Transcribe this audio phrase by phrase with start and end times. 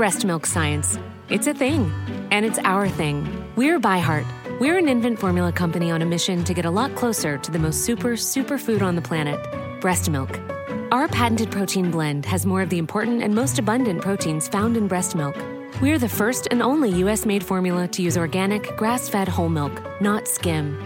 [0.00, 0.98] Breast milk science.
[1.28, 1.92] It's a thing,
[2.30, 3.28] and it's our thing.
[3.54, 4.24] We're ByHeart.
[4.58, 7.58] We're an infant formula company on a mission to get a lot closer to the
[7.58, 9.38] most super superfood on the planet,
[9.82, 10.40] breast milk.
[10.90, 14.88] Our patented protein blend has more of the important and most abundant proteins found in
[14.88, 15.36] breast milk.
[15.82, 19.82] We're the first and only US made formula to use organic, grass fed whole milk,
[20.00, 20.78] not skim.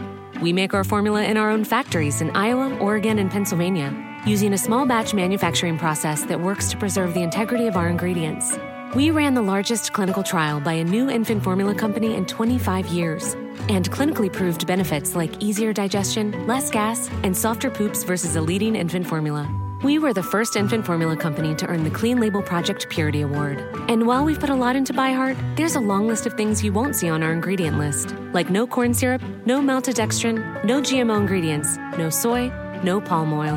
[0.43, 3.95] We make our formula in our own factories in Iowa, Oregon, and Pennsylvania,
[4.27, 8.59] using a small batch manufacturing process that works to preserve the integrity of our ingredients.
[8.95, 13.35] We ran the largest clinical trial by a new infant formula company in 25 years
[13.69, 18.77] and clinically proved benefits like easier digestion, less gas, and softer poops versus a leading
[18.77, 19.51] infant formula.
[19.83, 23.59] We were the first infant formula company to earn the Clean Label Project Purity Award.
[23.89, 26.73] And while we've put a lot into ByHeart, there's a long list of things you
[26.73, 31.77] won't see on our ingredient list, like no corn syrup, no maltodextrin, no GMO ingredients,
[31.99, 32.53] no soy,
[32.85, 33.57] no palm oil.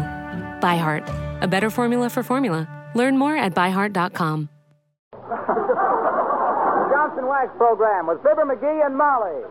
[0.64, 2.68] ByHeart, a better formula for formula.
[2.96, 4.50] Learn more at byheart.com.
[7.18, 9.42] Johnson Wax program with Fibber McGee and Molly.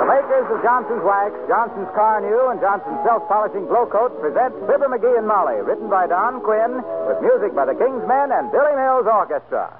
[0.00, 5.18] The makers of Johnson's Wax, Johnson's Carnu, and Johnson's Self Polishing Glo-Coat present Fibber McGee
[5.18, 9.04] and Molly, written by Don Quinn, with music by the King's Men and Billy Mills
[9.04, 9.76] Orchestra.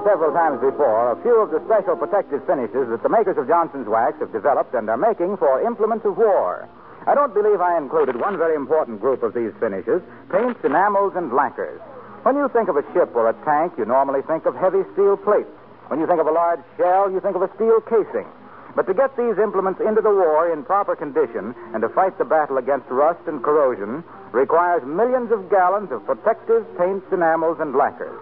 [0.00, 3.46] Mentioned several times before a few of the special protective finishes that the makers of
[3.46, 6.68] Johnson's Wax have developed and are making for implements of war.
[7.06, 11.32] I don't believe I included one very important group of these finishes paints, enamels, and
[11.32, 11.80] lacquers.
[12.22, 15.16] When you think of a ship or a tank, you normally think of heavy steel
[15.16, 15.50] plates.
[15.88, 18.28] When you think of a large shell, you think of a steel casing.
[18.76, 22.28] But to get these implements into the war in proper condition and to fight the
[22.28, 28.20] battle against rust and corrosion requires millions of gallons of protective paints, enamels, and lacquers.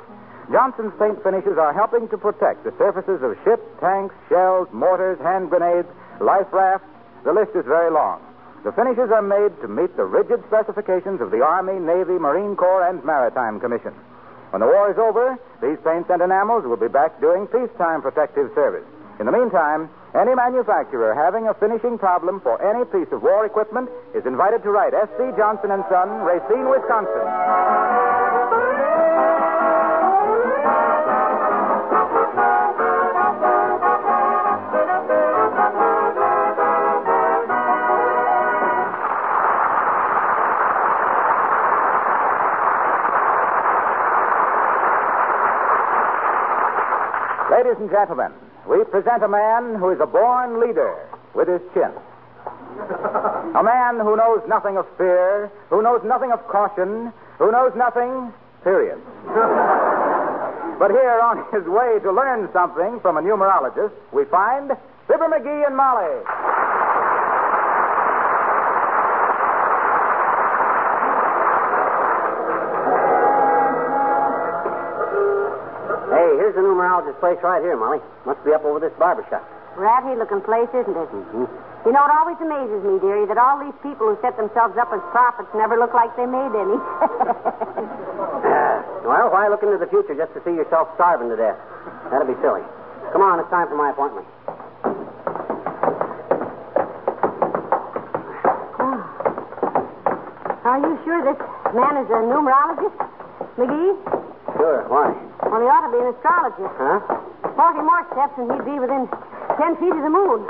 [0.51, 5.51] Johnson's paint finishes are helping to protect the surfaces of ships, tanks, shells, mortars, hand
[5.51, 5.89] grenades,
[6.21, 6.89] life rafts.
[7.25, 8.25] The list is very long.
[8.65, 12.89] The finishes are made to meet the rigid specifications of the Army, Navy, Marine Corps,
[12.89, 13.93] and Maritime Commission.
[14.51, 18.49] When the war is over, these paints and enamels will be back doing peacetime protective
[18.57, 18.89] service.
[19.21, 23.91] In the meantime, any manufacturer having a finishing problem for any piece of war equipment
[24.15, 25.21] is invited to write S.C.
[25.37, 28.18] Johnson and Son, Racine, Wisconsin.
[47.59, 48.31] Ladies and gentlemen,
[48.71, 50.95] we present a man who is a born leader
[51.35, 51.91] with his chin.
[52.47, 58.33] A man who knows nothing of fear, who knows nothing of caution, who knows nothing,
[58.63, 59.03] period.
[59.27, 64.71] but here, on his way to learn something from a numerologist, we find
[65.09, 66.23] Fibber McGee and Molly.
[77.07, 78.01] The place right here, Molly.
[78.27, 79.45] Must be up over this barber shop.
[79.77, 81.11] Ratty looking place, isn't it?
[81.15, 81.47] Mm-hmm.
[81.87, 84.91] You know, it always amazes me, dearie, that all these people who set themselves up
[84.91, 86.79] as prophets never look like they made any.
[88.39, 91.57] Uh, well, why look into the future just to see yourself starving to death?
[92.11, 92.63] That'd be silly.
[93.13, 94.27] Come on, it's time for my appointment.
[98.79, 99.01] Ah.
[100.65, 101.39] Are you sure this
[101.75, 102.99] man is a numerologist?
[103.57, 103.97] McGee?
[104.57, 105.15] Sure, why?
[105.49, 106.77] Well, he ought to be an astrologist.
[106.77, 107.01] Huh?
[107.57, 109.09] Forty more steps and he'd be within
[109.57, 110.45] ten feet of the moon.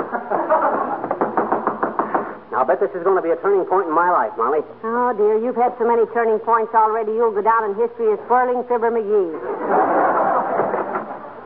[2.51, 4.65] Now, I'll bet this is going to be a turning point in my life, Molly.
[4.83, 8.19] Oh, dear, you've had so many turning points already, you'll go down in history as
[8.27, 9.37] Whirling Fibber McGee.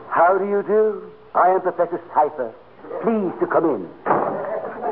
[0.08, 1.10] How do you do?
[1.34, 2.52] I am Professor Cypher.
[3.02, 3.88] Please to come in.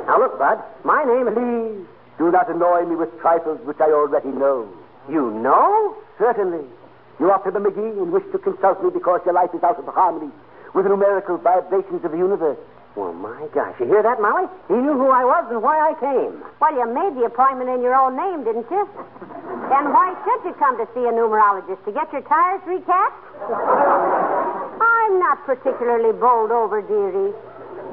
[0.06, 1.34] Now, look, Bud, my name is...
[1.34, 1.86] Please
[2.18, 4.68] do not annoy me with trifles which I already know.
[5.08, 5.96] You know?
[6.18, 6.66] Certainly.
[7.20, 9.86] You are Fibber McGee and wish to consult me because your life is out of
[9.86, 10.30] harmony
[10.74, 12.58] with the numerical vibrations of the universe.
[12.96, 13.76] Well, my gosh.
[13.80, 14.48] You hear that, Molly?
[14.68, 16.44] He knew who I was and why I came.
[16.60, 18.84] Well, you made the appointment in your own name, didn't you?
[19.72, 21.80] Then why should you come to see a numerologist?
[21.88, 23.22] To get your tires recapped?
[24.76, 27.32] I'm not particularly bowled over, dearie.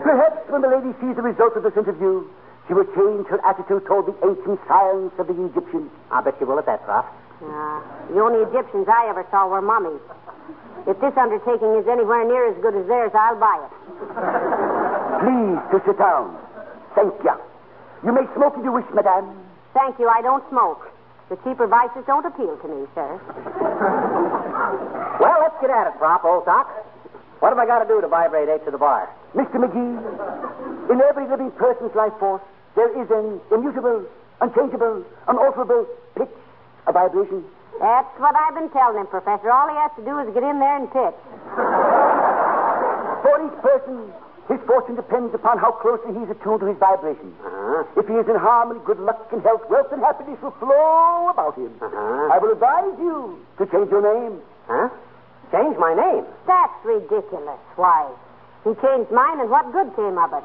[0.03, 2.27] Perhaps when the lady sees the result of this interview,
[2.67, 5.91] she will change her attitude toward the ancient science of the Egyptians.
[6.11, 7.05] I'll bet you will at that, Prof.
[7.39, 7.79] Uh,
[8.11, 10.01] the only Egyptians I ever saw were mummies.
[10.87, 13.73] If this undertaking is anywhere near as good as theirs, I'll buy it.
[15.23, 16.35] Please to sit down.
[16.95, 17.35] Thank you.
[18.03, 19.35] You may smoke if you wish, madame.
[19.73, 20.91] Thank you, I don't smoke.
[21.29, 23.19] The cheaper vices don't appeal to me, sir.
[25.19, 26.67] Well, let's get at it, Prop, old sock.
[27.39, 29.07] What have I got to do to vibrate eight to the bar?
[29.35, 29.61] Mr.
[29.61, 32.41] McGee, in every living person's life force,
[32.75, 34.03] there is an immutable,
[34.41, 35.85] unchangeable, unalterable
[36.17, 36.33] pitch,
[36.89, 37.45] a vibration.
[37.79, 39.49] That's what I've been telling him, Professor.
[39.49, 41.15] All he has to do is get in there and pitch.
[43.23, 44.11] For each person,
[44.49, 47.31] his fortune depends upon how closely he's attuned to his vibration.
[47.39, 48.01] Uh-huh.
[48.01, 51.55] If he is in harmony, good luck and health, wealth and happiness will flow about
[51.55, 51.71] him.
[51.79, 52.33] Uh-huh.
[52.33, 54.41] I will advise you to change your name.
[54.67, 54.89] Huh?
[55.53, 56.25] Change my name.
[56.47, 57.61] That's ridiculous.
[57.77, 58.09] Why?
[58.65, 60.43] He changed mine, and what good came of it?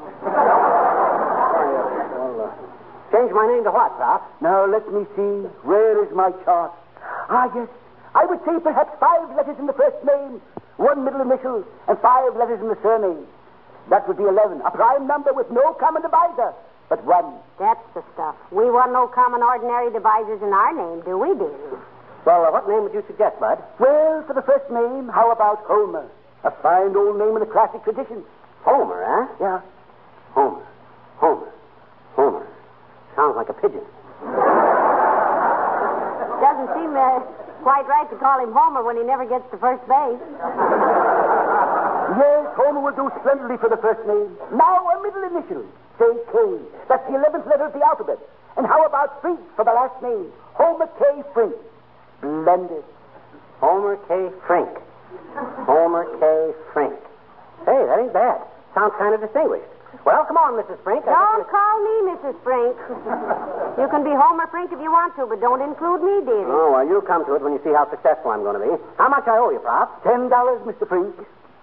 [3.11, 4.21] Well, change my name to what, Prof?
[4.41, 5.47] Now, let me see.
[5.63, 6.71] Where is my chart?
[7.29, 7.67] Ah, yes.
[8.13, 10.41] I would say perhaps five letters in the first name,
[10.77, 13.25] one middle initial, and five letters in the surname.
[13.89, 14.61] That would be 11.
[14.65, 16.53] A prime number with no common divisor,
[16.89, 17.35] but one.
[17.59, 18.35] That's the stuff.
[18.51, 21.77] We want no common ordinary divisors in our name, do we, dearie?
[22.25, 23.61] Well, uh, what name would you suggest, Bud?
[23.79, 26.09] Well, for the first name, how about Homer?
[26.43, 28.23] A fine old name in the classic tradition.
[28.63, 29.27] Homer, eh?
[29.41, 29.61] Yeah.
[30.33, 30.65] Homer.
[31.17, 31.51] Homer.
[32.15, 32.47] Homer.
[33.15, 33.83] Sounds like a pigeon.
[36.43, 37.19] Doesn't seem uh,
[37.63, 40.19] quite right to call him Homer when he never gets to first base.
[42.19, 44.35] Yes, Homer will do splendidly for the first name.
[44.53, 45.63] Now a middle initial.
[45.97, 46.59] Say K.
[46.87, 48.19] That's the eleventh letter of the alphabet.
[48.57, 50.31] And how about Frink for the last name?
[50.53, 51.23] Homer K.
[51.33, 51.55] Frink.
[52.19, 52.83] Splendid.
[53.59, 54.29] Homer K.
[54.45, 54.69] Frink.
[55.63, 56.53] Homer K.
[56.73, 56.99] Frink.
[57.65, 58.41] Hey, that ain't bad.
[58.75, 59.71] Sounds kind of distinguished.
[60.05, 60.77] Well, come on, Mrs.
[60.85, 61.01] Frink.
[61.09, 62.37] I Don't think call me Mrs.
[62.45, 62.77] Frink.
[63.81, 66.45] you can be Homer Frink if you want to, but don't include me, we're- dearie.
[66.45, 68.73] Oh, well, you'll come to it when you see how successful I'm going to be.
[69.01, 70.05] How much I owe you, Pop?
[70.05, 70.85] Ten dollars, Mr.
[70.87, 71.09] Frink.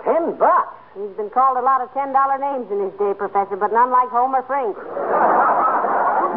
[0.02, 0.74] Ten bucks.
[0.98, 4.10] He's been called a lot of $10 names in his day, Professor, but none like
[4.10, 4.76] Homer Frink.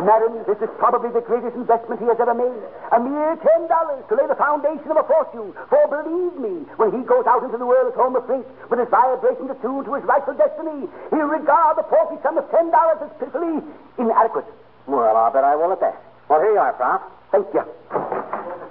[0.05, 2.61] Madam, this is probably the greatest investment he has ever made.
[2.93, 5.49] A mere ten dollars to lay the foundation of a fortune.
[5.65, 8.89] For believe me, when he goes out into the world as Homer Frink, with his
[8.93, 13.09] vibrations attuned to his rightful destiny, he'll regard the paltry sum of ten dollars as
[13.17, 13.65] pitifully
[13.97, 14.45] inadequate.
[14.85, 15.97] Well, I'll bet I will at that.
[16.29, 17.01] Well, here you are, Prof.
[17.33, 17.65] Thank you.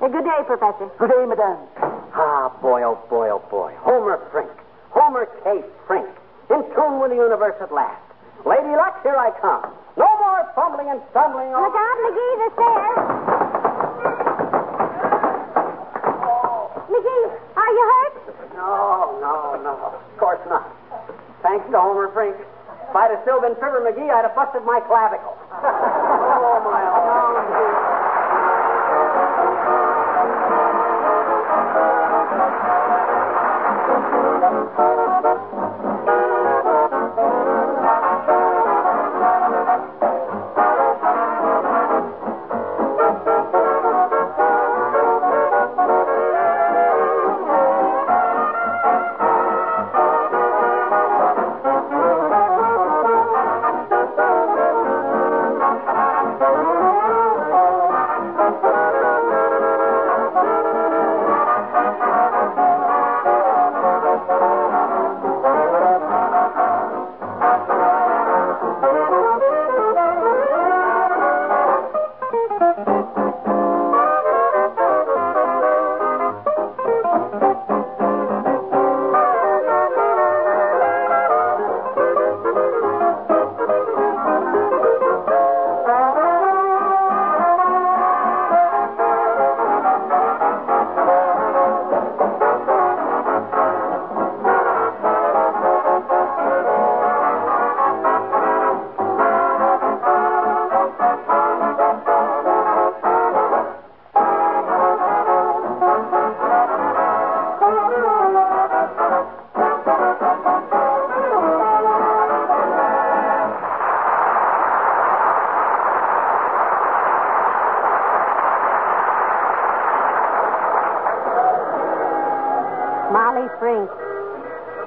[0.07, 0.87] A good day, Professor.
[1.03, 1.59] Good day, madame.
[2.15, 3.75] Ah, boy, oh boy, oh boy.
[3.83, 4.55] Homer Frink.
[4.95, 5.67] Homer K.
[5.91, 6.07] Frink.
[6.51, 8.04] In tune with the universe at last.
[8.45, 9.73] Lady Luck, here I come.
[9.97, 11.49] No more fumbling and stumbling.
[11.49, 12.99] Look out, McGee, the stairs.
[16.93, 17.25] McGee,
[17.57, 18.15] are you hurt?
[18.53, 19.73] No, no, no.
[19.97, 20.69] Of course not.
[21.43, 22.37] Thanks to Homer Frink.
[22.37, 25.37] If I'd have still been Fibber McGee, I'd have busted my clavicle.
[25.53, 27.94] oh, my.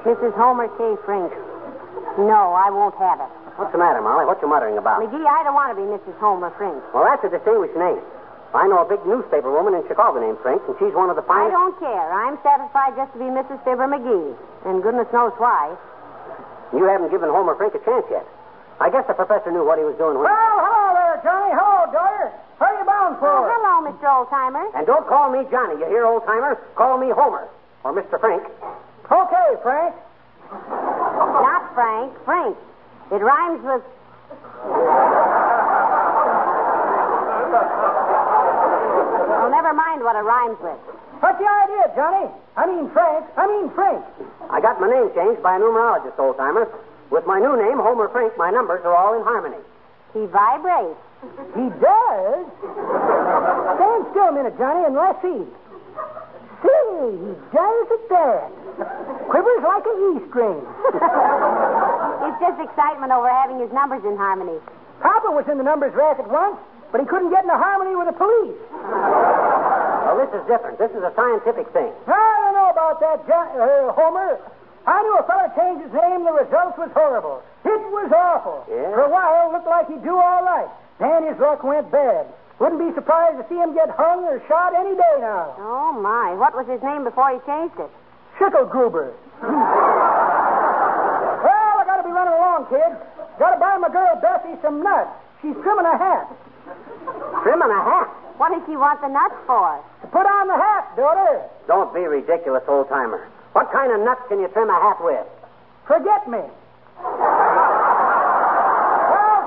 [0.05, 0.33] Mrs.
[0.35, 0.95] Homer K.
[1.05, 1.31] Frink.
[2.17, 3.31] No, I won't have it.
[3.57, 4.25] What's the matter, Molly?
[4.25, 5.01] What you muttering about?
[5.01, 6.17] McGee, I don't want to be Mrs.
[6.21, 6.77] Homer Frink.
[6.93, 8.01] Well, that's a distinguished name.
[8.53, 11.25] I know a big newspaper woman in Chicago named Frank, and she's one of the
[11.25, 11.51] finest.
[11.51, 12.07] I don't care.
[12.13, 13.59] I'm satisfied just to be Mrs.
[13.65, 14.33] Fibber McGee.
[14.65, 15.75] And goodness knows why.
[16.73, 18.25] You haven't given Homer Frink a chance yet.
[18.79, 20.29] I guess the professor knew what he was doing when.
[20.29, 21.51] Well, hello there, Johnny.
[21.57, 22.29] Hello, daughter.
[22.61, 23.29] Where are you bound for?
[23.29, 24.05] Oh, hello, Mr.
[24.05, 24.65] Oldtimer.
[24.77, 26.61] And don't call me Johnny, you hear, old timer?
[26.77, 27.49] Call me Homer.
[27.83, 28.19] Or Mr.
[28.21, 28.45] Frink.
[29.47, 29.95] Okay, Frank.
[30.51, 32.57] Not Frank, Frink.
[33.11, 33.81] It rhymes with.
[39.39, 40.77] Oh, never mind what it rhymes with.
[41.21, 42.27] What's the idea, Johnny?
[42.57, 43.25] I mean Frank.
[43.37, 44.03] I mean Frank.
[44.51, 46.67] I got my name changed by a numerologist, old timer.
[47.09, 49.63] With my new name, Homer Frink, my numbers are all in harmony.
[50.13, 50.99] He vibrates.
[51.55, 52.45] He does?
[53.79, 55.47] Stand still a minute, Johnny, and let's see.
[56.63, 56.89] See,
[57.21, 58.49] he does it there.
[59.29, 60.59] Quivers like a E string.
[62.27, 64.59] It's just excitement over having his numbers in harmony.
[64.99, 66.57] Papa was in the numbers racket once,
[66.91, 68.57] but he couldn't get into harmony with the police.
[68.73, 70.75] Well, this is different.
[70.81, 71.87] This is a scientific thing.
[72.09, 74.41] I don't know about that, John, uh, Homer.
[74.87, 77.43] I knew a fella changed his name, the result was horrible.
[77.65, 78.63] It was awful.
[78.71, 78.91] Yeah?
[78.95, 80.67] For a while, looked like he'd do all right.
[80.99, 82.27] Then his luck went bad.
[82.59, 85.53] Wouldn't be surprised to see him get hung or shot any day now.
[85.61, 86.33] Oh, my.
[86.33, 87.89] What was his name before he changed it?
[88.41, 89.13] Schicklgruber.
[91.45, 92.97] well, I gotta be running along, kid.
[93.37, 95.13] Gotta buy my girl Bessie some nuts.
[95.41, 96.25] She's trimming a hat.
[97.45, 98.09] Trimming a hat.
[98.41, 99.77] What does he want the nuts for?
[100.01, 101.45] To put on the hat, daughter.
[101.67, 103.21] Don't be ridiculous, old timer.
[103.53, 105.25] What kind of nuts can you trim a hat with?
[105.85, 106.41] Forget me.
[106.41, 106.51] well,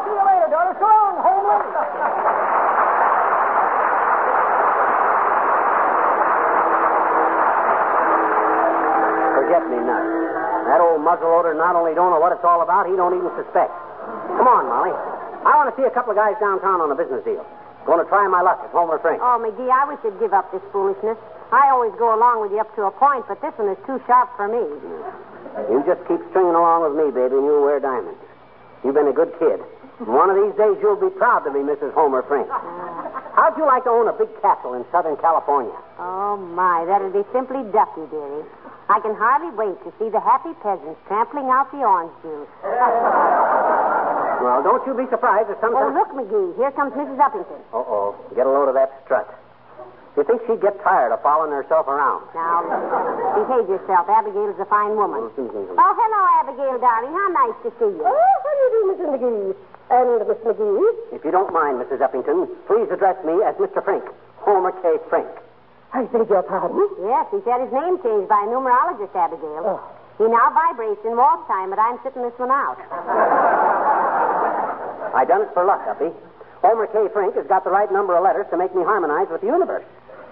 [0.06, 0.78] see you later, daughter.
[0.78, 2.39] So long, Homer.
[9.50, 10.70] Forget me nuts.
[10.70, 13.74] That old muzzleloader not only don't know what it's all about, he don't even suspect.
[14.38, 14.94] Come on, Molly.
[15.42, 17.42] I want to see a couple of guys downtown on a business deal.
[17.82, 19.18] Going to try my luck at Homer Frink.
[19.18, 21.18] Oh, McGee, I wish you'd give up this foolishness.
[21.50, 23.98] I always go along with you up to a point, but this one is too
[24.06, 24.62] sharp for me.
[25.66, 28.22] You just keep stringing along with me, baby, and you'll wear diamonds.
[28.86, 29.58] You've been a good kid.
[30.06, 31.90] One of these days you'll be proud to be Mrs.
[31.98, 32.46] Homer Frink.
[33.34, 35.74] How'd you like to own a big castle in Southern California?
[35.98, 36.86] Oh, my.
[36.86, 38.46] That'd be simply ducky, dearie.
[38.90, 42.50] I can hardly wait to see the happy peasants trampling out the orange juice.
[44.40, 45.76] Well, don't you be surprised if some.
[45.76, 46.56] Oh, look, McGee.
[46.56, 47.20] Here comes Mrs.
[47.20, 47.60] Uppington.
[47.76, 48.16] Uh oh.
[48.34, 49.28] Get a load of that strut.
[50.16, 52.24] You think she'd get tired of following herself around?
[52.32, 52.64] Now,
[53.36, 54.08] behave yourself.
[54.08, 55.28] Abigail's a fine woman.
[55.36, 55.76] Mm-hmm.
[55.76, 57.12] Oh, hello, Abigail, darling.
[57.12, 58.00] How nice to see you.
[58.00, 59.08] Oh, how do you do, Mrs.
[59.12, 59.54] McGee?
[59.92, 60.88] And Miss McGee?
[61.12, 62.00] If you don't mind, Mrs.
[62.00, 63.84] Uppington, please address me as Mr.
[63.84, 64.08] Frink.
[64.40, 64.96] Homer K.
[65.12, 65.28] Frink.
[65.92, 66.86] I beg your pardon?
[67.02, 69.64] Yes, he's had his name changed by a numerologist, Abigail.
[69.66, 69.80] Oh.
[70.18, 72.76] He now vibrates in walk time, but I'm sitting this one out.
[75.14, 76.12] I done it for luck, Uppy.
[76.62, 77.08] Homer K.
[77.12, 79.82] Frink has got the right number of letters to make me harmonize with the universe.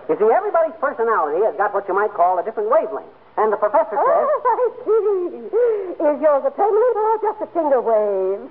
[0.09, 3.09] You see, everybody's personality has got what you might call a different wavelength.
[3.39, 4.43] And the professor Oh, says.
[4.51, 5.47] I see.
[6.03, 8.43] Is yours a permanent or just a finger wave?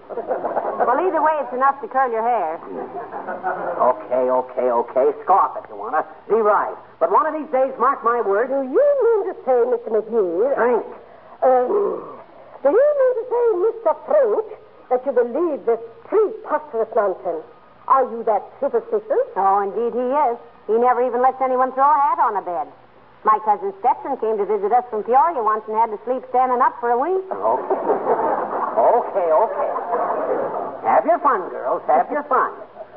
[0.79, 2.55] Well, either way, it's enough to curl your hair.
[3.75, 5.07] Okay, okay, okay.
[5.27, 6.03] Scoff if you want to.
[6.31, 6.75] Be right.
[7.03, 8.47] But one of these days, mark my words.
[8.47, 9.89] Do you mean to say, Mr.
[9.91, 10.55] McGee?
[10.55, 10.85] Frink.
[11.43, 11.67] Um,
[12.63, 13.91] do you mean to say, Mr.
[14.07, 14.47] Frink,
[14.87, 17.43] that you believe this preposterous nonsense?
[17.91, 19.27] Are you that superstitious?
[19.35, 20.37] Oh, indeed he is.
[20.67, 22.67] He never even lets anyone throw a hat on a bed.
[23.25, 26.61] My cousin Stetson came to visit us from Peoria once and had to sleep standing
[26.61, 27.25] up for a week.
[27.31, 27.73] Okay.
[28.77, 29.71] Okay, okay.
[30.85, 31.81] Have your fun, girls.
[31.87, 32.53] Have your fun.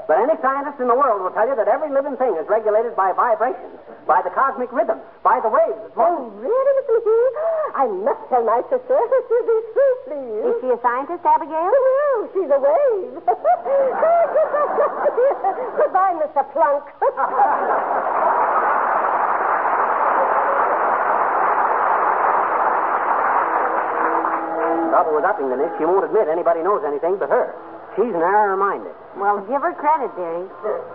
[0.06, 2.96] But any scientist in the world will tell you that every living thing is regulated
[2.96, 5.78] by vibrations, by the cosmic rhythm, by the waves.
[5.96, 6.98] Oh, really, Mr.
[6.98, 7.30] McGee?
[7.78, 8.90] I must tell my sister.
[8.90, 9.86] She'll be so
[10.50, 11.70] Is she a scientist, Abigail?
[11.70, 13.22] Well, she's a wave.
[15.78, 16.42] Goodbye, Mr.
[16.52, 16.82] Plunk.
[24.90, 27.54] Trouble with Uppington is she won't admit anybody knows anything but her.
[27.94, 28.94] She's narrow-minded.
[29.18, 30.46] Well, give her credit, dearie.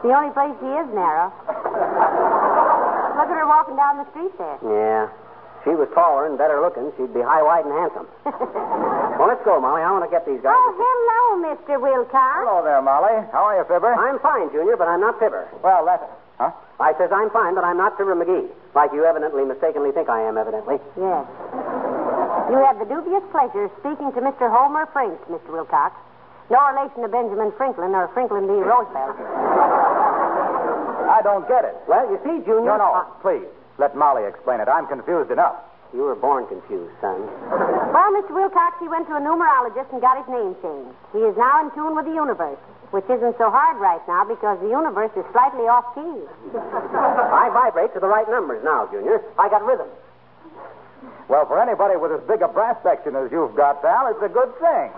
[0.04, 1.32] The only place she is narrow.
[1.48, 4.60] Look at her walking down the street there.
[4.64, 5.08] Yeah.
[5.08, 8.08] If she was taller and better looking, she'd be high, wide, and handsome.
[9.20, 9.82] well, let's go, Molly.
[9.82, 10.56] I want to get these guys.
[10.56, 11.80] Oh, hello, Mr.
[11.80, 12.36] Wilcox.
[12.44, 13.28] Hello there, Molly.
[13.32, 13.92] How are you, Fibber?
[13.92, 15.48] I'm fine, Junior, but I'm not Fibber.
[15.64, 16.04] Well, that's...
[16.38, 16.52] Huh?
[16.80, 18.52] I says I'm fine, but I'm not Fibber McGee.
[18.76, 20.80] Like you evidently mistakenly think I am, evidently.
[21.00, 21.24] Yes.
[22.50, 24.46] You have the dubious pleasure of speaking to Mr.
[24.52, 25.50] Homer Frink, Mr.
[25.50, 25.96] Wilcox.
[26.50, 28.54] No relation to Benjamin Franklin or Franklin D.
[28.54, 29.18] Roosevelt.
[31.10, 31.74] I don't get it.
[31.88, 32.78] Well, you see, Junior.
[32.78, 33.48] No, no, I- please.
[33.78, 34.68] Let Molly explain it.
[34.70, 35.56] I'm confused enough.
[35.94, 37.24] You were born confused, son.
[37.50, 38.32] Well, Mr.
[38.32, 40.96] Wilcox, he went to a numerologist and got his name changed.
[41.14, 42.60] He is now in tune with the universe,
[42.92, 46.20] which isn't so hard right now because the universe is slightly off key.
[46.56, 49.22] I vibrate to the right numbers now, Junior.
[49.40, 49.88] I got rhythm.
[51.28, 54.30] Well, for anybody with as big a brass section as you've got, Val, it's a
[54.30, 54.90] good thing.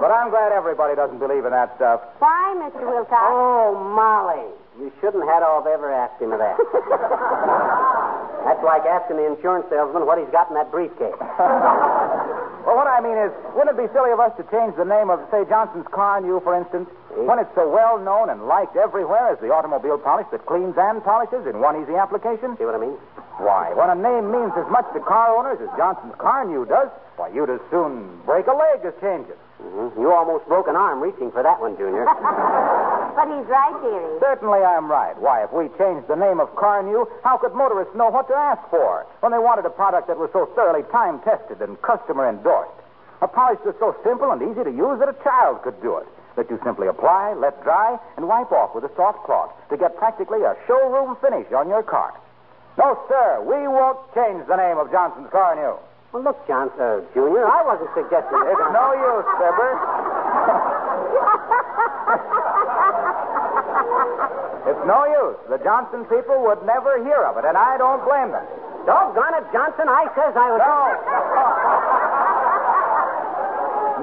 [0.00, 2.00] but I'm glad everybody doesn't believe in that stuff.
[2.18, 2.84] Why, Mr.
[2.84, 3.16] Wilcox?
[3.16, 4.44] Oh, Molly.
[4.80, 6.56] You shouldn't have have ever asked him that.
[8.44, 11.16] That's like asking the insurance salesman what he's got in that briefcase.
[12.62, 15.10] Well, what I mean is, wouldn't it be silly of us to change the name
[15.10, 17.26] of, say, Johnson's Carnu, for instance, eh?
[17.26, 21.02] when it's so well known and liked everywhere as the automobile polish that cleans and
[21.02, 22.54] polishes in one easy application?
[22.56, 22.94] See what I mean?
[23.42, 26.86] Why, when a name means as much to car owners as Johnson's Carnu does,
[27.18, 29.38] why, you'd as soon break a leg as change it.
[29.58, 29.98] Mm-hmm.
[29.98, 32.06] You almost broke an arm reaching for that one, Junior.
[33.18, 34.18] but he's right, dearie.
[34.22, 35.18] Certainly I'm right.
[35.18, 38.62] Why, if we changed the name of Carnu, how could motorists know what to ask
[38.70, 42.78] for when they wanted a product that was so thoroughly time tested and customer endorsed?
[43.22, 46.06] A polish that's so simple and easy to use that a child could do it.
[46.38, 49.98] That you simply apply, let dry, and wipe off with a soft cloth to get
[49.98, 52.14] practically a showroom finish on your car.
[52.78, 55.76] No, sir, we won't change the name of Johnson's Carnu.
[56.12, 58.48] Well, look, John, uh, Junior, I wasn't suggesting it.
[58.52, 59.72] It's no use, Fibber.
[64.72, 65.36] it's no use.
[65.52, 68.44] The Johnson people would never hear of it, and I don't blame them.
[68.88, 70.60] Doggone it, Johnson, I says I was...
[70.64, 70.82] No.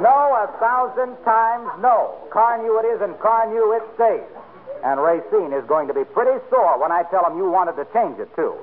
[0.09, 2.13] no, a thousand times no.
[2.29, 4.29] Carnu it is, and Carnu it stays.
[4.83, 7.85] And Racine is going to be pretty sore when I tell him you wanted to
[7.91, 8.55] change it, too.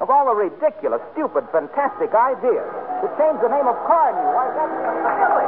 [0.00, 2.66] Of all the ridiculous, stupid, fantastic ideas,
[3.04, 4.72] to change the name of Carnu, why, that's
[5.20, 5.46] silly.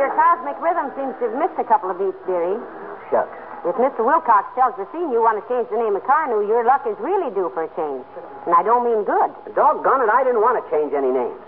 [0.00, 2.58] Your cosmic rhythm seems to have missed a couple of beats, dearie.
[3.12, 3.36] Shucks.
[3.62, 4.02] If Mr.
[4.02, 7.30] Wilcox tells Racine you want to change the name of Carnu, your luck is really
[7.30, 8.02] due for a change.
[8.48, 9.30] And I don't mean good.
[9.54, 11.38] Doggone it, I didn't want to change any names.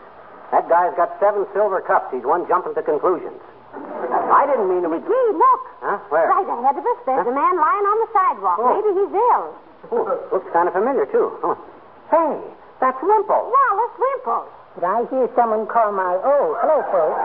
[0.55, 2.15] That guy's got seven silver cups.
[2.15, 3.43] He's one jumping to conclusions.
[3.75, 5.03] I didn't mean to be.
[5.03, 5.63] Gee, look.
[5.83, 5.99] Huh?
[6.15, 6.31] Where?
[6.31, 8.63] Right ahead of us, there's a man lying on the sidewalk.
[8.63, 8.71] Oh.
[8.71, 9.51] Maybe he's ill.
[9.91, 11.35] Oh, looks kind of familiar, too.
[11.43, 11.59] Oh.
[12.07, 12.39] Hey,
[12.79, 13.51] that's Wimple.
[13.51, 14.47] Wallace Wimple.
[14.79, 16.23] Did I hear someone call my...
[16.23, 17.19] Oh, hello, folks.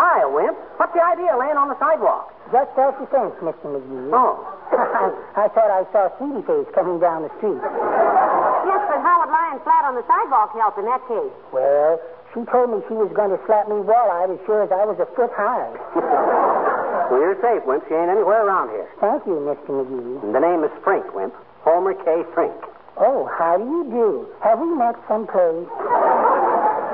[0.00, 0.56] Hi, Wimp.
[0.80, 2.32] What's the idea laying on the sidewalk?
[2.50, 3.66] Just self-defense, Mr.
[3.70, 4.10] McGee.
[4.10, 4.42] Oh.
[5.38, 7.62] I, thought I saw Sweetie Face coming down the street.
[7.62, 11.34] Yes, but how would lying flat on the sidewalk help in that case?
[11.54, 12.02] Well,
[12.34, 14.98] she told me she was going to slap me walleye as sure as I was
[14.98, 15.70] a foot high.
[17.10, 17.82] Well, you're safe, Wimp.
[17.88, 18.86] She ain't anywhere around here.
[19.00, 19.82] Thank you, Mr.
[19.82, 20.22] McGee.
[20.22, 21.34] And the name is Frink, Wimp.
[21.66, 22.22] Homer K.
[22.34, 22.54] Frink.
[22.96, 24.28] Oh, how do you do?
[24.44, 25.66] Have we met someplace?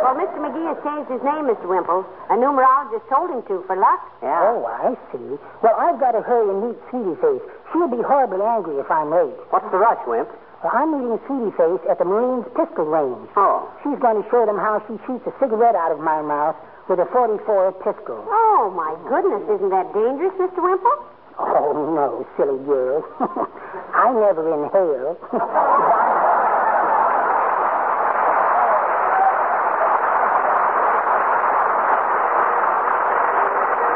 [0.02, 0.38] Well, Mr.
[0.38, 1.66] McGee has changed his name, Mr.
[1.66, 2.04] Wimple.
[2.30, 4.00] A numerologist told him to for luck.
[4.22, 4.38] Yeah.
[4.44, 5.38] Oh, I see.
[5.64, 7.42] Well, I've got to hurry and meet Sweetie Face.
[7.72, 9.34] She'll be horribly angry if I'm late.
[9.50, 10.28] What's the rush, Wimp?
[10.62, 13.28] Well, I'm meeting Sweetie Face at the Marines pistol range.
[13.36, 13.66] Oh.
[13.82, 16.56] She's going to show them how she shoots a cigarette out of my mouth
[16.88, 18.20] with a 44 pistol.
[18.28, 19.42] Oh, my goodness.
[19.48, 20.60] Isn't that dangerous, Mr.
[20.62, 20.96] Wimple?
[21.40, 23.04] Oh, no, silly girl.
[23.92, 25.16] I never inhale.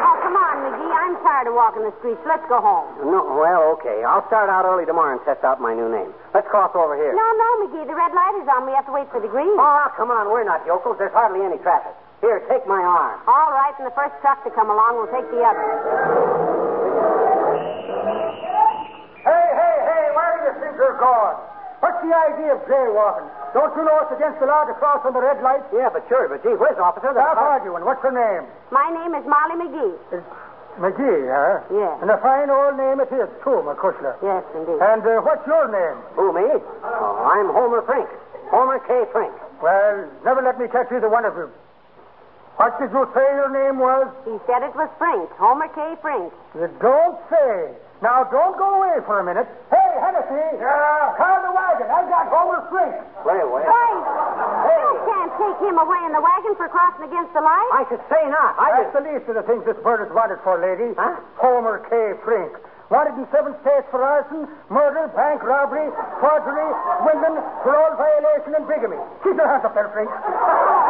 [0.02, 0.90] Oh, come on, McGee.
[1.50, 2.22] I'm tired of walking the streets.
[2.26, 3.10] Let's go home.
[3.10, 4.06] No, well, okay.
[4.06, 6.14] I'll start out early tomorrow and test out my new name.
[6.30, 7.10] Let's cross over here.
[7.10, 7.86] No, no, McGee.
[7.90, 8.66] The red light is on.
[8.66, 9.58] We have to wait for the green.
[9.58, 10.30] Oh, come on.
[10.30, 10.98] We're not yokels.
[10.98, 11.94] There's hardly any traffic.
[12.22, 13.18] Here, take my arm.
[13.26, 15.64] All right, and the first truck to come along will take the other.
[19.24, 21.36] Hey, hey, hey, where do you think you're going?
[21.80, 23.24] What's the idea of jaywalking?
[23.56, 25.64] Don't you know it's against the law to cross on the red light?
[25.72, 27.08] Yeah, but sure, but gee whiz, officer.
[27.08, 27.88] Stop That's arguing.
[27.88, 28.44] What's your name?
[28.68, 29.96] My name is Molly McGee.
[30.12, 30.28] It's
[30.80, 31.60] McGee, huh?
[31.68, 31.92] Yes.
[32.00, 34.16] And a fine old name it is, too, McCushler.
[34.24, 34.80] Yes, indeed.
[34.80, 36.00] And uh, what's your name?
[36.16, 36.48] Who, me?
[36.82, 38.08] Oh, I'm Homer Frink.
[38.48, 39.04] Homer K.
[39.12, 39.32] Frink.
[39.62, 41.52] Well, never let me catch either one of you.
[42.56, 44.08] What did you say your name was?
[44.24, 45.28] He said it was Frink.
[45.36, 46.00] Homer K.
[46.00, 46.32] Frink.
[46.56, 47.76] You don't say.
[48.00, 49.44] Now, don't go away for a minute.
[49.68, 50.56] Hey, Hennessy!
[50.56, 51.20] Yeah?
[51.20, 51.84] Car the wagon.
[51.92, 52.96] I've got Homer Frink.
[53.28, 53.68] Wait, wait.
[53.68, 53.94] Hey!
[54.80, 57.70] You can't take him away in the wagon for crossing against the light.
[57.76, 58.56] I should say not.
[58.56, 58.96] I That's just...
[58.96, 60.96] the least of the things this bird is wanted for, lady.
[60.96, 61.20] Huh?
[61.36, 62.16] Homer K.
[62.24, 62.56] Frink.
[62.88, 65.86] Wanted in seven states for arson, murder, bank robbery,
[66.18, 66.68] forgery,
[67.04, 68.98] swindling, parole violation, and bigamy.
[69.22, 70.10] Keep your hands up there, Frink.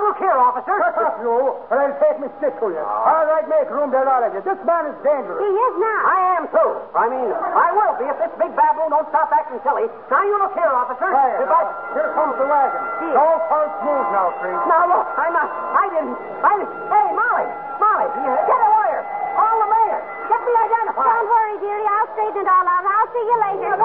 [0.00, 0.80] Now, look here, officer.
[0.80, 2.80] Shut up, you, or I'll take me stick to you.
[2.80, 3.20] Ah.
[3.20, 4.40] All right, make room there, all of you.
[4.40, 5.44] This man is dangerous.
[5.44, 6.00] He is now.
[6.08, 6.70] I am, too.
[6.96, 9.92] I mean, I will be if this big baboon don't stop acting silly.
[10.08, 11.04] Now, you look here, officer.
[11.04, 11.44] Quiet.
[11.44, 11.68] If I...
[11.68, 12.80] Uh, here comes the wagon.
[12.80, 13.12] Here.
[13.12, 14.56] Don't false move now, Frink.
[14.72, 15.52] Now, look, I'm not...
[15.52, 16.16] I didn't...
[16.16, 16.72] I didn't...
[16.88, 17.44] Hey, Molly!
[17.76, 19.04] Molly, get a lawyer!
[19.36, 20.00] Call the mayor!
[20.32, 21.12] Get me identified!
[21.12, 21.88] Don't worry, dearie.
[21.92, 22.88] I'll straighten it all out.
[22.88, 23.76] I'll see you later.
[23.76, 23.84] The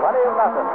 [0.00, 0.68] Plenty of Nothing.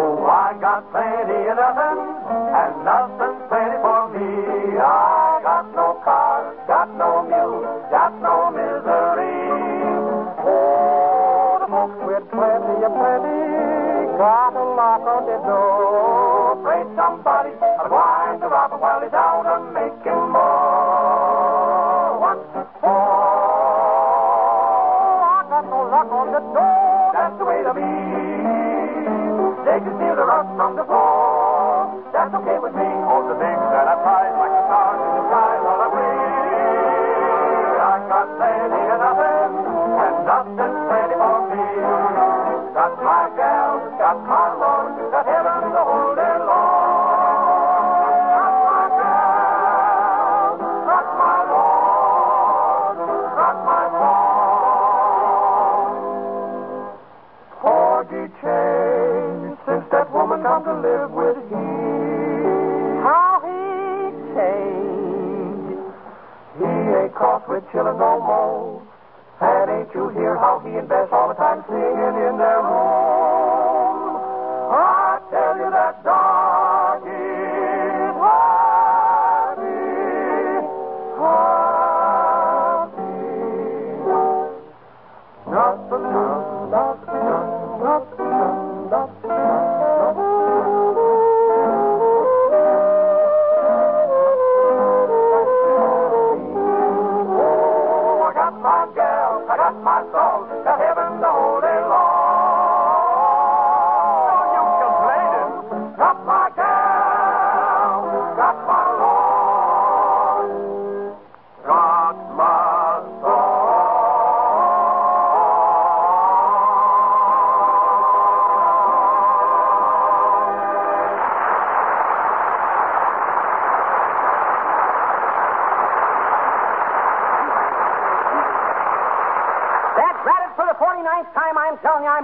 [0.00, 4.28] Oh, I got plenty of nothing, and nothing's plenty for me.
[4.78, 9.36] I got no cars, got no mules, got no misery.
[10.46, 13.40] Oh, the folks with plenty of plenty
[14.20, 16.52] got a lock on their door.
[16.60, 19.89] Afraid somebody will wind to rob while he's down and making
[43.10, 47.18] my gal, got my Lord, got heaven to hold their Lord.
[48.38, 50.54] Got my gal,
[50.86, 52.96] got my Lord,
[53.34, 54.30] got my Lord.
[57.58, 63.02] Porgy changed since that woman come to live with him.
[63.02, 65.82] How he changed.
[66.62, 68.86] He ain't caught with chillin' no more.
[69.40, 70.99] And ain't you hear how he invests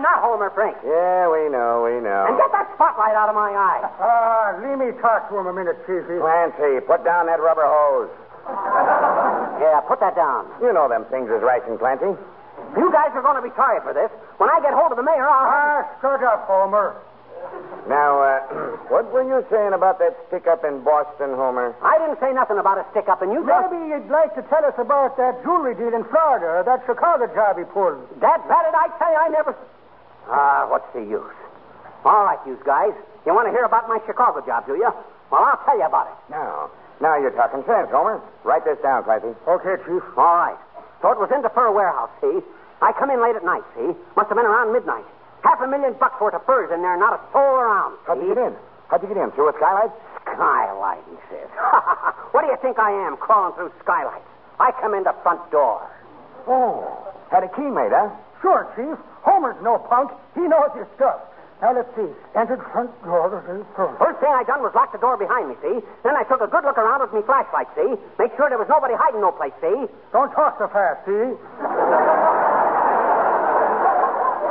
[0.07, 0.79] not Homer Frink.
[0.87, 2.31] Yeah, we know, we know.
[2.31, 3.83] And get that spotlight out of my eye.
[4.07, 6.23] Ah, leave me talk to him a minute, Chiefy.
[6.23, 8.13] Clancy, put down that rubber hose.
[9.57, 10.47] Yeah, put that down.
[10.61, 12.13] You know them things is ration, Clancy.
[12.77, 14.13] You guys are going to be sorry for this.
[14.37, 15.49] When I get hold of the mayor, I'll.
[15.49, 16.93] Ah, shut up, Homer.
[17.89, 18.41] Now, uh,
[18.93, 21.73] what were you saying about that stick up in Boston, Homer?
[21.81, 23.73] I didn't say nothing about a stick up, and you just.
[23.73, 27.27] Maybe you'd like to tell us about that jewelry deal in Florida, or that Chicago
[27.33, 27.97] job he pulled.
[28.21, 29.57] That ratted, I tell you, I never.
[30.29, 31.37] Ah, what's the use?
[32.05, 32.95] All right, you guys.
[33.27, 34.91] You want to hear about my Chicago job, do you?
[35.31, 36.19] Well, I'll tell you about it.
[36.31, 38.23] Now, now you're talking sense, Homer.
[38.45, 39.35] Write this down, Clancy.
[39.47, 40.03] Okay, Chief.
[40.17, 40.59] All right.
[41.03, 42.41] So it was in the fur warehouse, see?
[42.83, 43.95] I come in late at night, see?
[44.15, 45.05] Must have been around midnight.
[45.43, 47.99] Half a million bucks worth of furs in there, not a soul around.
[48.07, 48.55] How'd you get in?
[48.89, 49.31] How'd you get in?
[49.33, 49.91] Through a skylight?
[50.23, 51.51] Skylight, he says.
[52.33, 54.27] what do you think I am, crawling through skylights?
[54.59, 55.83] I come in the front door.
[56.47, 56.87] Oh,
[57.31, 58.11] had a key made, huh?
[58.43, 58.97] Sure, Chief.
[59.23, 60.13] Homer's no punk.
[60.35, 61.21] He knows his stuff.
[61.63, 62.05] Now, let's see.
[62.37, 63.33] Entered front door.
[63.75, 63.99] Front.
[63.99, 65.81] First thing I done was lock the door behind me, see?
[66.05, 67.97] Then I took a good look around with me flashlight, see?
[68.21, 69.89] Make sure there was nobody hiding no place, see?
[70.13, 71.33] Don't talk so fast, see?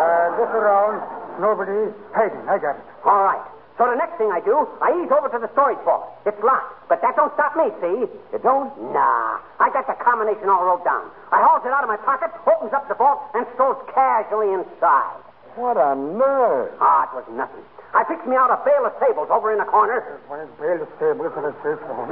[0.02, 0.98] uh, look around.
[1.38, 2.42] Nobody hiding.
[2.50, 2.86] I got it.
[3.06, 3.46] All right.
[3.76, 6.08] So the next thing I do, I ease over to the storage vault.
[6.24, 8.08] It's locked, but that don't stop me, see?
[8.32, 8.72] It don't?
[8.96, 9.44] Nah.
[9.60, 11.12] I got the combination all wrote down.
[11.36, 15.20] I hauls it out of my pocket, opens up the vault, and strolls casually inside.
[15.60, 16.72] What a nerve.
[16.80, 17.64] Ah, it was nothing.
[17.92, 20.80] I fixed me out a bale of sables over in the corner, One is bail
[20.84, 22.08] of stables and a safe phone.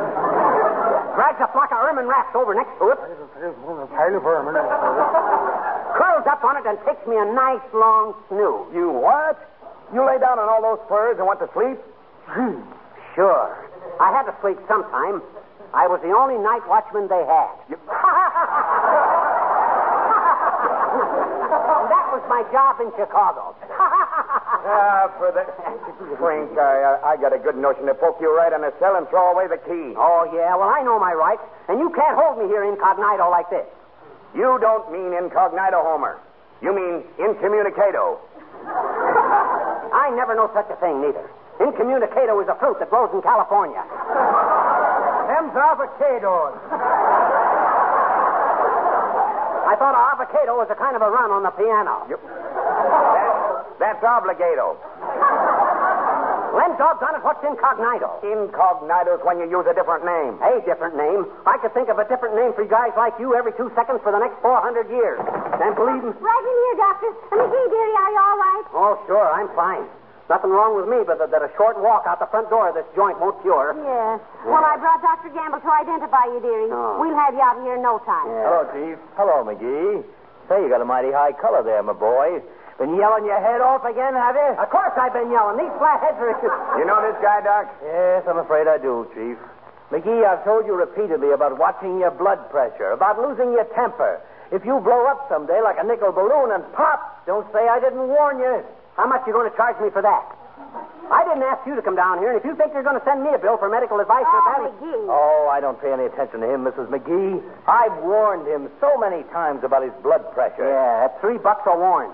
[1.16, 4.56] drags a flock of ermine wraps over next to it, A pile of vermin.
[6.00, 8.68] curls up on it, and takes me a nice long snooze.
[8.76, 9.36] You what?
[9.94, 11.78] You lay down on all those furs and went to sleep?
[13.14, 13.46] Sure.
[14.02, 15.22] I had to sleep sometime.
[15.74, 17.54] I was the only night watchman they had.
[21.94, 23.54] that was my job in Chicago.
[23.70, 25.46] Ah, for the.
[26.18, 29.08] Frink, I, I got a good notion to poke you right in the cell and
[29.10, 29.94] throw away the key.
[29.98, 33.50] oh, yeah, well, I know my rights, and you can't hold me here incognito like
[33.50, 33.66] this.
[34.34, 36.18] You don't mean incognito, Homer.
[36.62, 38.18] You mean incommunicado.
[40.04, 41.32] I never know such a thing, neither.
[41.64, 43.80] Incommunicado is a fruit that grows in California.
[45.32, 46.60] Them's avocados.
[49.64, 52.04] I thought avocado was a kind of a run on the piano.
[53.80, 54.76] That's, that's obligato.
[56.54, 58.22] Len, doggone it, what's incognito?
[58.22, 60.38] Incognito's when you use a different name.
[60.46, 61.26] A different name.
[61.50, 64.14] I could think of a different name for guys like you every two seconds for
[64.14, 65.18] the next 400 years.
[65.58, 66.14] Can't believe me?
[66.14, 67.10] Right in here, Doctor.
[67.34, 68.66] McGee, dearie, are you all right?
[68.70, 69.90] Oh, sure, I'm fine.
[70.30, 72.78] Nothing wrong with me, but that, that a short walk out the front door of
[72.78, 73.74] this joint won't cure.
[73.76, 74.22] Yes.
[74.46, 75.34] Well, I brought Dr.
[75.34, 76.70] Gamble to identify you, dearie.
[76.72, 77.02] Oh.
[77.02, 78.30] We'll have you out of here in no time.
[78.30, 78.96] Hello, Chief.
[79.18, 80.06] Hello, McGee.
[80.48, 82.40] Say, you got a mighty high color there, my boy.
[82.78, 84.52] Been yelling your head off again, have you?
[84.58, 85.62] Of course I've been yelling.
[85.62, 86.34] These flatheads are...
[86.80, 87.70] You know this guy, Doc?
[87.86, 89.38] Yes, I'm afraid I do, Chief.
[89.94, 94.20] McGee, I've told you repeatedly about watching your blood pressure, about losing your temper.
[94.52, 98.08] If you blow up someday like a nickel balloon and pop, don't say I didn't
[98.10, 98.66] warn you.
[98.98, 100.26] How much you going to charge me for that?
[101.14, 103.06] I didn't ask you to come down here, and if you think you're going to
[103.06, 104.74] send me a bill for medical advice or ah, Oh, that...
[104.82, 105.04] McGee.
[105.10, 106.88] Oh, I don't pay any attention to him, Mrs.
[106.90, 107.42] McGee.
[107.68, 110.64] I've warned him so many times about his blood pressure.
[110.66, 112.14] Yeah, that's three bucks a warrant.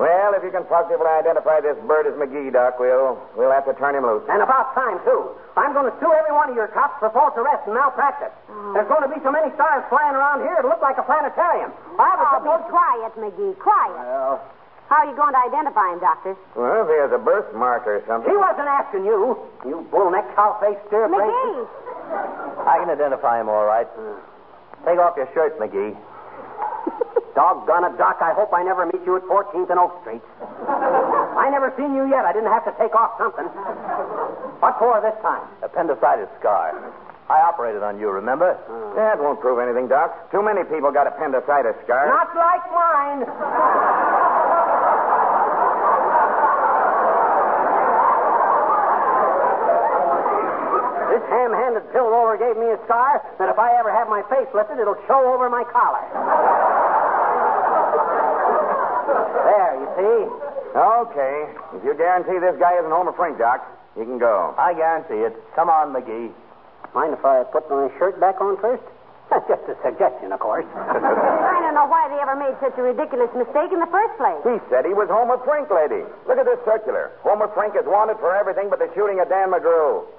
[0.00, 3.74] Well, if you can positively identify this bird as McGee, Doc, we'll, we'll have to
[3.76, 4.24] turn him loose.
[4.32, 5.34] And about time, too.
[5.60, 8.32] I'm going to sue every one of your cops for false arrest and malpractice.
[8.48, 8.72] Oh.
[8.72, 11.72] There's going to be so many stars flying around here, it'll look like a planetarium.
[12.00, 13.54] I was Oh, supposed be quiet, McGee.
[13.60, 13.92] Quiet.
[13.98, 14.40] Well,
[14.90, 16.34] How are you going to identify him, Doctor?
[16.58, 18.26] well, if he has a birthmark or something.
[18.26, 21.62] He wasn't asking you, you bull-necked, cow-faced stirrup McGee.
[22.66, 23.86] I can identify him all right.
[24.82, 25.94] Take off your shirt, McGee.
[27.38, 28.18] Doggone it, Doc.
[28.18, 30.26] I hope I never meet you at 14th and Oak Street.
[30.66, 32.26] I never seen you yet.
[32.26, 33.46] I didn't have to take off something.
[33.46, 35.46] What for this time?
[35.62, 36.74] Appendicitis scar.
[37.30, 38.58] I operated on you, remember?
[38.66, 38.98] Hmm.
[38.98, 40.34] That won't prove anything, Doc.
[40.34, 42.10] Too many people got appendicitis scars.
[42.10, 43.22] Not like mine.
[51.30, 54.50] This ham-handed pill roller gave me a scar that if I ever have my face
[54.50, 56.02] lifted, it'll show over my collar.
[59.46, 60.18] there, you see?
[60.74, 61.36] Okay.
[61.78, 63.62] If you guarantee this guy isn't Homer Frink, Doc,
[63.94, 64.58] you can go.
[64.58, 65.38] I guarantee it.
[65.54, 66.34] Come on, McGee.
[66.98, 68.82] Mind if I put my shirt back on first?
[69.30, 70.66] That's just a suggestion, of course.
[70.74, 74.42] I don't know why they ever made such a ridiculous mistake in the first place.
[74.42, 76.02] He said he was Homer Frink, lady.
[76.26, 77.14] Look at this circular.
[77.22, 80.10] Homer Frink is wanted for everything but the shooting of Dan McGrew.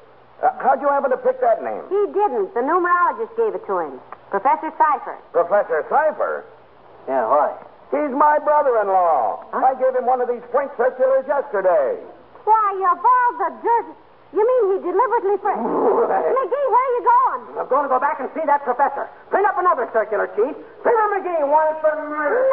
[0.41, 1.85] Uh, how'd you happen to pick that name?
[1.89, 2.53] He didn't.
[2.57, 4.01] The numerologist gave it to him.
[4.33, 5.17] Professor Cipher.
[5.31, 6.45] Professor Cipher.
[7.07, 7.53] yeah, why?
[7.91, 9.51] He's my brother-in-law.
[9.53, 11.99] I gave him one of these Frink circulars yesterday.
[12.47, 13.87] Why, of all the dirt.
[14.31, 15.35] You mean he deliberately.
[15.43, 17.41] Fr- McGee, where are you going?
[17.59, 19.11] I'm going to go back and see that professor.
[19.29, 20.55] Print up another circular, Chief.
[20.81, 22.47] Fibber McGee wanted for murder.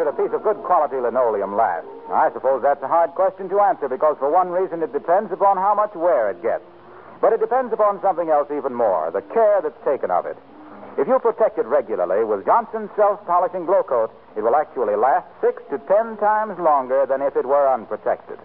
[0.00, 1.84] Should a piece of good quality linoleum last?
[2.08, 5.58] I suppose that's a hard question to answer because, for one reason, it depends upon
[5.60, 6.64] how much wear it gets.
[7.20, 10.38] But it depends upon something else even more the care that's taken of it.
[10.96, 14.08] If you protect it regularly with Johnson's self polishing Glo-Coat,
[14.38, 18.38] it will actually last six to ten times longer than if it were unprotected.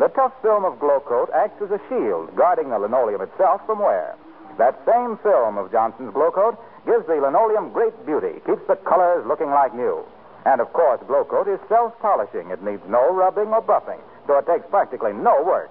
[0.00, 4.16] The tough film of Glo-Coat acts as a shield, guarding the linoleum itself from wear.
[4.56, 9.50] That same film of Johnson's Glo-Coat gives the linoleum great beauty, keeps the colors looking
[9.52, 10.08] like new.
[10.44, 12.50] And of course, Glo-Coat is self polishing.
[12.50, 15.70] It needs no rubbing or buffing, so it takes practically no work.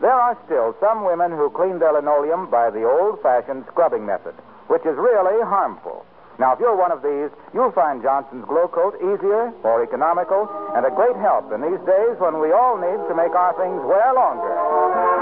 [0.00, 4.34] There are still some women who clean their linoleum by the old fashioned scrubbing method,
[4.68, 6.06] which is really harmful.
[6.40, 10.90] Now, if you're one of these, you'll find Johnson's Glo-Coat easier, more economical, and a
[10.90, 15.19] great help in these days when we all need to make our things wear longer.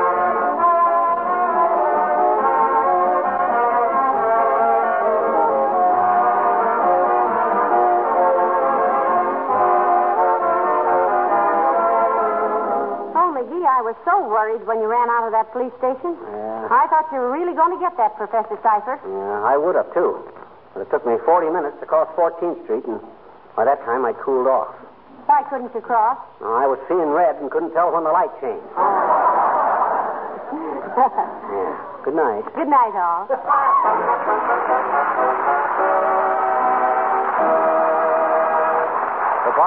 [14.05, 16.17] So worried when you ran out of that police station.
[16.19, 16.69] Yeah.
[16.71, 18.99] I thought you were really going to get that, Professor Cipher.
[19.03, 20.23] Yeah, I would have, too.
[20.75, 23.01] But it took me 40 minutes to cross 14th Street, and
[23.57, 24.75] by that time I cooled off.
[25.27, 26.17] Why couldn't you cross?
[26.41, 28.65] Now, I was seeing red and couldn't tell when the light changed.
[30.99, 31.79] Yeah.
[32.05, 32.43] Good night.
[32.57, 33.29] Good night, all.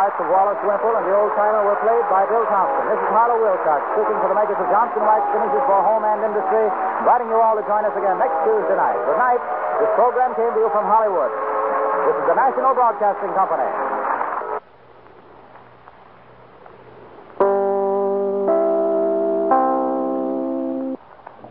[0.01, 2.89] parts of Wallace Wimple and the old timer were played by Bill Thompson.
[2.89, 6.25] This is Harlow Wilcox speaking for the makers of Johnson Wax finishes for home and
[6.25, 6.65] industry,
[7.05, 8.97] inviting you all to join us again next Tuesday night.
[8.97, 9.37] Good night.
[9.77, 11.29] This program came to you from Hollywood.
[12.09, 13.90] This is the National Broadcasting Company.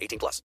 [0.00, 0.38] 18 plus.